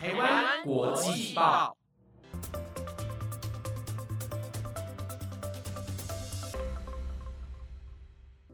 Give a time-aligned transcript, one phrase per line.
[0.00, 1.77] 台湾国际报。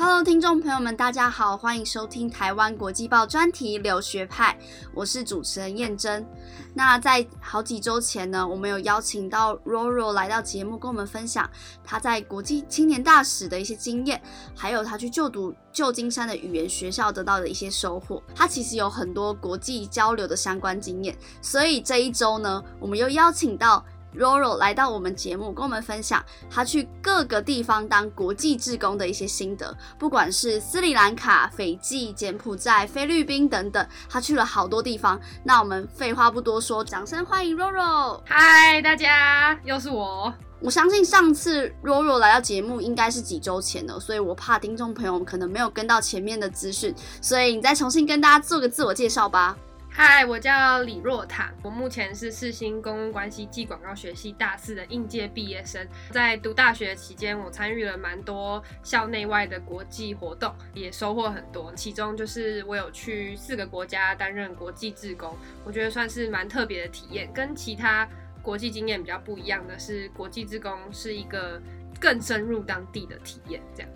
[0.00, 4.56] Hello，听众朋友们，大家好，欢迎收听台湾国际报专题留学派，
[4.94, 6.24] 我是主持人燕珍。
[6.72, 11.50] 那在好几周前呢，我们有邀请到 Roro 来到节目，跟我们分享
[11.82, 14.22] 他在国际青年大使的一些经验，
[14.54, 18.22] 还有他去就读旧金山的语言学校得到的一些收获。
[18.36, 23.84] 他其实有很多国际交流的相关经验，所以这一周呢，我们又邀请到。
[24.16, 35.20] Roro 来到我们节目，跟我们分享他去各个地方当国际志工的一些心得，不管是斯里兰卡、斐济、柬埔寨、菲律宾等等，他去了好多地方。
[35.44, 38.20] 那我们废话不多说，掌声欢迎 Roro！
[38.24, 40.32] 嗨，大家，又是我。
[40.60, 49.56] 我相信上次 Roro 来到节目应该是几周前了，所以我怕听众朋友可能没有跟到前面的资讯，所以你再重新跟大家做个自我介绍吧。
[50.00, 55.84] 嗨，我叫李若坦，我目前是世新公共关系暨广告学系大四的应届毕业生。
[56.12, 61.74] 在读大学期间，我参与了蛮多校内外的国际活动，也收获很多。
[61.74, 67.28] 其中就是我有去四个国家担任国际志工，我觉得算是蛮特别的体验。
[67.32, 68.08] 跟其他
[68.40, 71.60] 国际经验比较不一样的是，国际志工是一个
[71.98, 73.90] 更深入当地的体验，这样。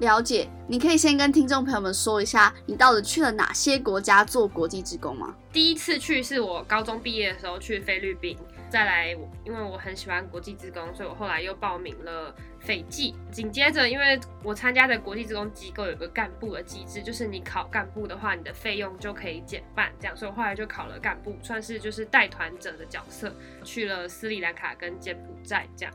[0.00, 5.34] 了解，你可以先跟听众朋友们说一下，你到底去了哪些国家做国际职工吗？
[5.52, 8.38] 第一次去是我高中毕业的时候去菲律宾，
[8.70, 9.10] 再来，
[9.44, 13.16] 因为我很喜欢国际职工，所以我后来又报名了斐济。
[13.32, 25.92] 紧接着，因为我参加的国际职工机构有个干部的机制，就是你考干部的话，你的费用就可以减半，这样，所以我后来就考了干部，算是就是带团者的角色，去了斯里兰卡跟柬埔寨这样。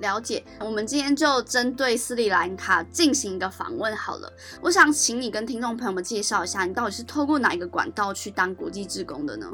[0.00, 4.32] 了解，我们今天就针对斯里兰卡进行一个访问好了。
[4.60, 9.46] 我想请你跟听众朋友们介绍一下，你到底是透过哪一个管道去当国际志工的呢？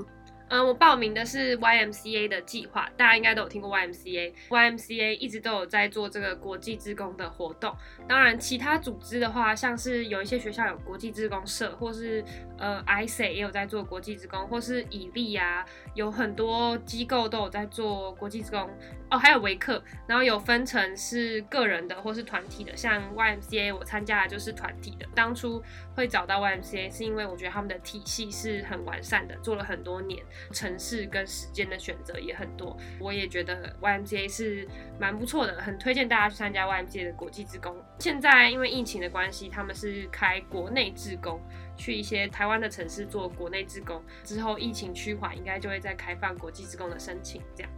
[0.48, 4.32] 嗯，我报名的是 YMCA 的计划，大家应该都有听过 YMCA。
[4.48, 7.74] YMCA 一直都有在做这个国际志工的活动。
[8.08, 12.24] 当然，其他组织的话，像是有一些学校有国际志工社，或是
[12.58, 18.70] 呃 ISA 也有在做国际志工，或是以利啊，有很多机构都有在做国际志工。
[19.08, 22.76] 哦，还有维克，然后有分成是个人的或是团体的。
[22.76, 25.06] 像 YMCA 我参加的就是团体的。
[25.14, 25.62] 当初
[25.94, 30.20] 会找到 YMCA 是因为我觉得他们的体系是很完善的，做了很多年。
[30.52, 34.66] 城市跟时间的选择也很多，我也觉得 YMCA 是
[34.98, 37.76] 蛮不错的，很推荐大家去参加 YMCA 的国际职工。
[37.98, 41.40] 现在因为疫情的关系，他们是开国内职工，
[41.76, 44.02] 去一些台湾的城市做国内职工。
[44.24, 47.72] 之后疫情趋缓，应该就会再开放国际职工的申请，这样。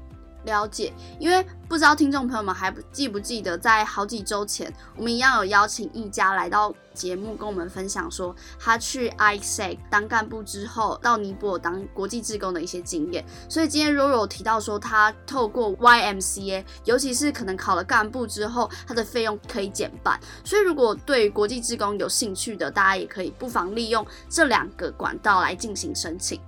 [0.45, 13.25] 了解，因为不知道听众朋友们还记不记得，在好几周前，我们一样有邀请一家来到节目，跟我们分享说他去 ISEC 当干部之后，到尼泊尔当国际志工的一些经验。
[13.49, 20.19] 所以今天 Roro 提到说，他透过 YMCA，尤其是可能考了干部之后，他的费用可以减半。
[20.45, 26.41] 所以如果对国际志工有兴趣的，大家也可以不妨利用这两个管道来进行申请。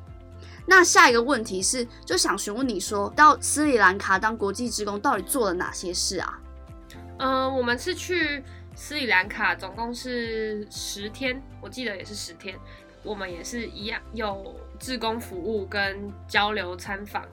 [0.71, 6.41] 那下一个问题是，就想询问你说到斯里兰卡当国际职工到底做了哪些事啊？
[7.19, 8.41] 嗯，我们是去
[8.77, 12.57] 斯里兰卡，总共是十天，我记得也是十天。
[13.03, 17.25] 我们也是一样有志工服务跟交流参访。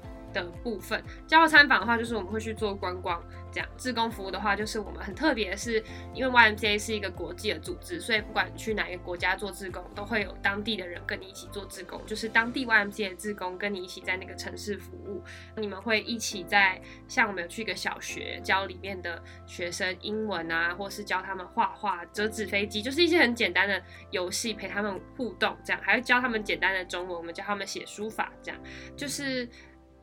[0.46, 3.22] 的部分，交流参访的话，就是我们会去做观光，
[3.52, 3.68] 这样。
[3.78, 5.84] 志工服务的话，就是我们很特别，是
[6.14, 15.24] 因为 YMCA 是一个国际的组织，所以不管去哪一个国家做志工，都会有当地的人跟你一起做志工，就是当地 YMCA 的志工跟你一起在那个城市服务。
[15.56, 23.81] 你们会一起在，像我们有去一个小学，教里面的学生英文啊，或是教他们画画、折纸飞机，就是一些很简单的
[24.12, 28.62] 游戏，陪他们互动，这样，还会教他们简单的中文，我们教他们写书法，这样，
[28.96, 29.48] 就是。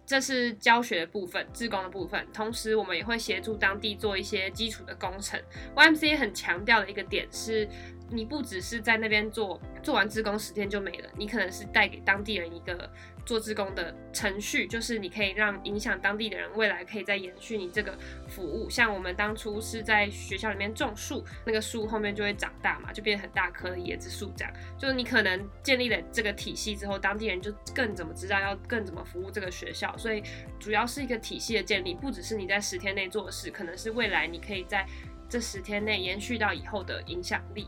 [0.06, 2.26] 这是教学的部分，自工的部分。
[2.32, 5.40] 同时，我们也会协助当地做一些基础的工程。
[5.74, 7.68] YMC 很强调的一个点是。
[8.14, 12.88] 你不只是在那边做做完志工十天就没了，你可能是带给当地人一个
[13.26, 17.98] 做志工的程序，就是你可以让影响当地的人未来可以再延续你这个
[18.28, 18.70] 服务。
[18.70, 24.54] 像我们当初是在学校里面种树，那个树后面就会长大嘛，就变很大棵的椰子树这样。
[24.78, 29.96] 就是你可能建立了这个体系之后，当地人就更怎么知道要更怎么服务这个学校。
[29.96, 30.22] 所以
[30.60, 34.86] 主要是一个体系的建立，不只是你在十天内做的事，可能是未来你可以在
[35.28, 37.66] 这十天内延续到以后的影响力。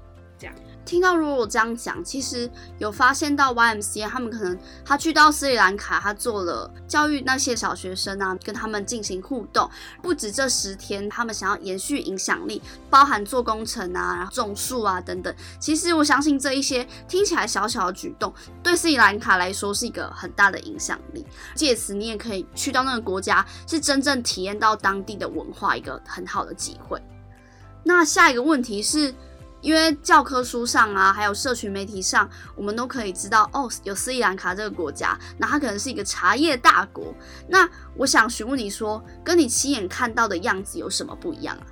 [0.85, 2.49] 听到如果我这样讲，其实
[2.79, 9.69] 有发现到 YMCA 他们可能他去到斯里兰卡，他做了教育那些小学生啊，跟他们进行互动。
[10.01, 15.35] 不止这十天，他们想要延续影响力，包含做工程啊、然后种树啊等等。
[15.59, 21.27] 其实我相信这一些听起来小小的举动，对斯里兰卡来说是一个很大的影响力。
[21.57, 27.03] 借此你也可以去到那个国家，是真正体验到当地的文化，一个很好的机会。
[27.83, 29.13] 那下一个问题是。
[29.61, 37.15] 因为教科书上啊，还有社群媒体上，我们都可以知道哦，有斯里兰卡这个国家，那它可能是一个茶叶大国。
[37.49, 41.67] 那我想询问你说，跟你亲眼看到的样子有什么不一样啊？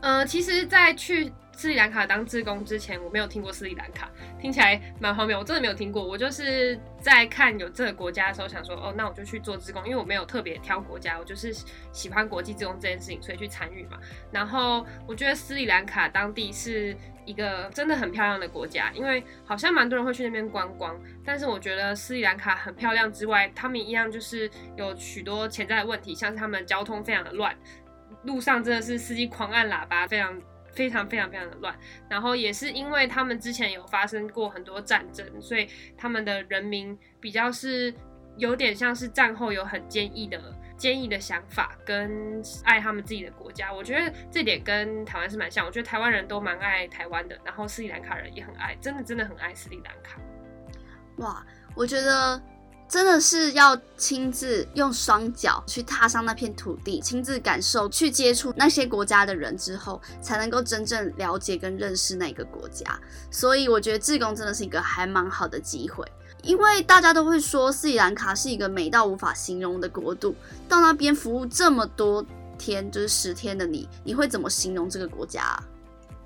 [0.00, 1.32] 呃，其实，在去。
[1.54, 4.10] 斯里兰卡当志工之前，我没有听过斯里兰卡，
[4.40, 5.38] 听起来蛮荒谬。
[5.38, 6.02] 我真的没有听过。
[6.02, 11.54] 我就是在看有这个国家的时候，想说，哦，那我就去做志工，因为我没有特别挑国家，我就是
[11.92, 13.98] 喜欢国际志工这件事情，所以去参与嘛。
[14.32, 20.98] 然后我觉得斯里兰卡当地是一个真的很漂亮的国家，因为好像蛮多人会去那边观光。
[21.24, 27.54] 但是我觉得斯里兰卡很漂亮之外，他们一样就是有许多潜在的问题，像是他们交通非常的乱，
[28.24, 30.40] 路上真的是司机狂按喇叭，非常。
[30.72, 31.76] 非常非常非常的乱，
[32.08, 37.92] 然后也是因为他们之前有发生过很多战争，所以他们的人民比较是
[38.36, 40.40] 有点像是战后有很坚毅的
[40.76, 43.72] 坚毅的想法跟爱他们自己的国家。
[43.72, 50.18] 我觉得这点跟台湾是蛮像，我觉得台湾人都蛮爱台湾的，然后斯里兰卡人也很爱，真的真的很爱斯里兰卡。
[51.18, 51.46] 哇，
[51.76, 52.42] 我觉得。
[52.92, 62.84] 真的是要亲自用双脚去踏上那片土地，亲自感受，去接触那些国家的人之后，才能够真正了解跟认识那个国家。
[63.30, 66.06] 所以我觉得志工真的是一个还蛮好的机会，
[66.42, 70.36] 因为大家都会说斯里兰卡是一个美到无法形容的国度。
[70.68, 72.22] 到那边服务这么多
[72.58, 75.58] 天，就是十天的你，你会怎么形容这个国家？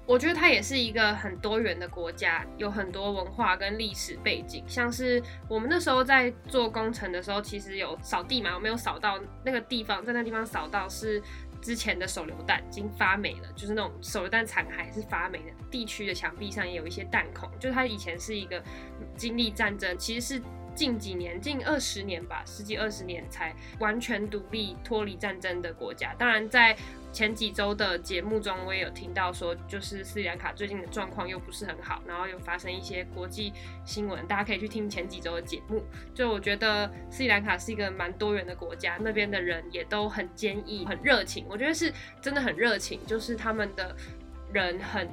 [0.06, 4.62] 我觉得它也是一个很多元的国家，有很多文化跟历史背景。
[4.68, 11.20] 像是我们那时候在做工程的时候，其实有扫地嘛，我没有扫到那个地方，在那地方扫到是
[11.60, 15.50] 之前的手榴弹已经发霉了，就是那种手榴弹残骸是发霉的。
[15.70, 18.62] 地区的墙壁上也有一些弹孔，就是它以前是一个
[19.16, 20.42] 经历战争，其实是
[20.76, 26.14] 近几年、近二十年吧，十几二十年才完全独立脱离战争的国家。
[26.18, 26.76] 当然在
[27.12, 33.54] 前几周的节目中，我也有听到说，就是斯里兰卡最近的状况又不是很好，然后又发生一些国际
[33.86, 35.82] 新闻，大家可以去听前几周的节目。
[36.14, 41.46] 就我觉得斯里兰卡是一个蛮多元的国家，那边的人也都很坚毅、很热情。
[41.48, 41.90] 我觉得是
[42.20, 43.96] 真的很热情，就是他们的
[44.52, 45.08] 人很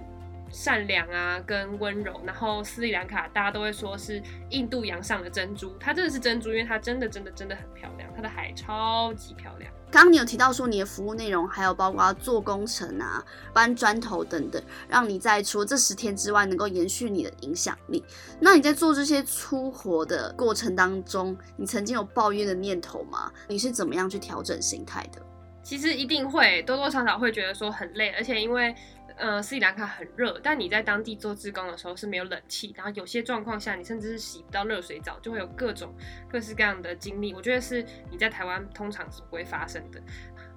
[0.54, 2.22] 善良啊，跟温柔。
[2.24, 4.22] 然后斯里兰卡大家都会说是
[4.52, 9.70] 印度洋上的珍珠，它真的是珍珠，因为它真的真的真的很漂亮，它的海超级漂亮。
[9.92, 13.24] 刚刚你有提到说你的服务内容还有包括做工程啊、
[13.54, 18.04] 搬砖头等等，让你在除了这十天之外能够延续你的影响力。
[18.40, 23.32] 那你在做这些粗活的过程当中，你曾经有抱怨的念头吗？
[23.48, 25.22] 你是怎么样去调整心态的？
[25.62, 28.74] 其实一定会多多少少会觉得说很累，而且因为。
[29.18, 35.94] 呃，斯里兰卡很热，但你在当地做志工的时候是没有冷气，然后有些状况下你甚至是洗不到热水澡，就会有各种
[36.30, 37.34] 各式各样的经历。
[37.34, 40.02] 我觉得是你在台湾通常是不会发生的。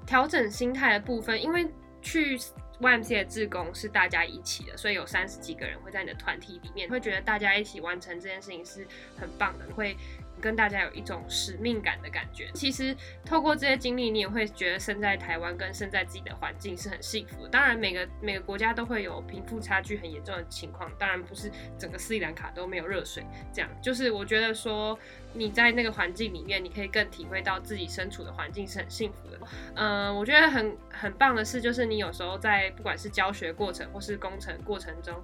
[0.07, 1.69] 调整心态的部分，因为
[2.01, 2.39] 去
[2.81, 8.87] YMC 的志工是大家一起的，所以有三十几个人会在你的团体里面，会觉得大家一起完成这件事情是
[9.19, 9.97] 很棒的，会。
[10.41, 12.51] 跟大家有一种使命感的感觉。
[12.55, 17.47] 其实透过这些经历，你也会觉得身在台湾跟身在自己的环境是很幸福。
[17.49, 20.91] 当然，每个每个国家都会有贫富差距很严重的情况。
[20.99, 23.25] 当然，不是整个斯里兰卡都没有热水。
[23.53, 24.99] 这样就是我觉得说。
[25.37, 29.39] 你在那个环境里面，你可以更体会到自己身处的环境是很幸福的。
[29.75, 35.15] 嗯，我觉得很很棒的是，就是你有时候在不管是教学过程或是工程过程中，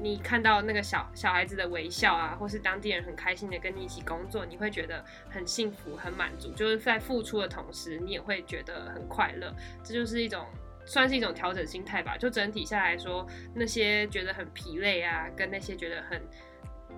[0.00, 6.50] 你看到那个小小孩子的微笑啊，或是当地人很开心的跟你一起工作，你会觉得很幸福、很满足。
[6.52, 9.54] 就是在付出的同时，你也会觉得很快乐。
[9.84, 10.46] 这就是一种
[10.86, 12.16] 算是一种调整心态吧。
[12.16, 16.20] 就整体下来说，那些觉得很疲累啊，跟那些觉得很。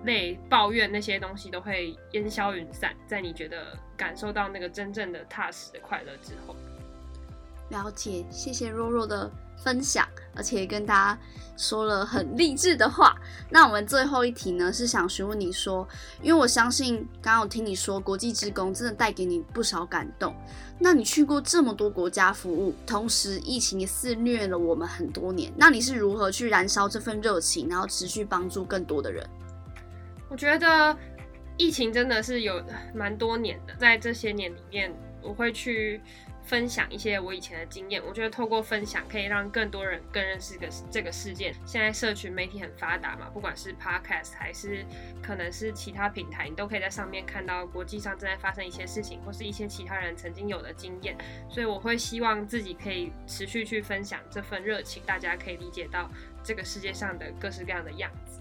[0.03, 6.55] 累、抱怨那些东西都会烟消云散，在你觉得感受到那个真正的踏实的快乐之后。
[7.69, 9.31] 了解，谢谢若若的
[9.63, 10.05] 分享，
[10.35, 11.21] 而且跟大家
[11.55, 13.15] 说了很励志的话。
[13.49, 15.87] 那我们最后一题呢，是想询问你说，
[16.21, 20.35] 因为我相信刚刚我听你说国际职工真的带给你不少感动。
[20.77, 29.25] 那你去过这么多国家服务，同时疫情也肆虐了我们很多年，那你是如何去燃烧这份热情，然后持续帮助更多的人？
[30.31, 30.97] 我觉得
[31.57, 32.63] 疫情真的是有
[32.95, 34.89] 蛮多年的，在这些年里面，
[35.21, 35.99] 我会去
[36.41, 38.01] 分享一些我以前的经验。
[38.07, 41.53] 我觉得透过分享可以让更多人更认识个这个事件。
[41.65, 44.85] 现在社群媒体很发达嘛，不管是 Podcast 还是
[45.21, 51.13] 可能是其他平台，你都可以在上面看到国际上正在发生一些事情，或是一些其他人曾经有的经验。
[51.49, 56.09] 所以我会希望自己可以持续去分享这份热情，大家可以理解到
[56.41, 58.40] 这个世界上的各式各样的样子，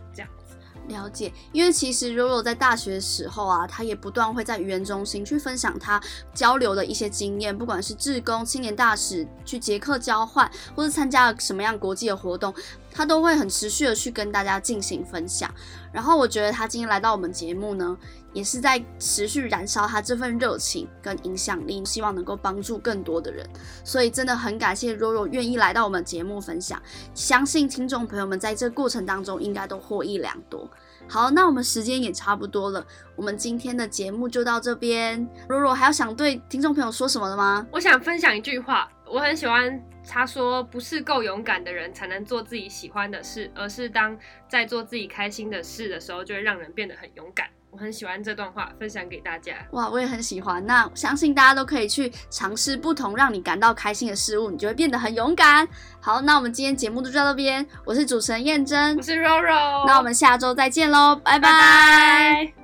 [0.91, 6.01] 了解，因为其实 Roro 在大学的时候啊，他也不断会在语言中心去分享他
[6.35, 12.53] 交流的一些经验，不管是志工、青年大使、去捷克交换，或是参加了什么样国际的活动，
[12.93, 15.53] 他都会很持续的去跟大家进行分享。
[15.93, 17.97] 然后我觉得他今天来到我们节目呢，
[18.33, 23.49] 也是在持续燃烧他这份热情跟影响力，希望能够帮助更多的人。
[23.83, 26.81] 所以真的很感谢 Roro 愿意来到我们节目分享，
[27.13, 30.69] 相信听众朋友们在这过程当中应该都获益良多。
[31.09, 35.29] 好，那我们时间也差不多了，我们今天的节目就到这边。
[35.49, 37.67] 若若还有想对听众朋友说什么的吗？
[37.73, 44.17] 我想分享一句话，我很喜欢他说：“不是够勇敢的人才能做自己喜欢的事，而是当
[44.49, 49.55] 在做自己开心的事的时候，就会让人变得很勇敢。”我很喜欢这段话，分享给大家。
[49.71, 50.65] 哇，我也很喜欢。
[50.67, 55.69] 那相信大家都可以去尝试不同让你感到开心的事物，你就会变得很勇敢。
[56.01, 57.65] 好，那我们今天节目就到这边。
[57.85, 59.87] 我是主持人燕珍，我是 Roro。
[59.87, 62.60] 那我们下周再见喽，拜拜。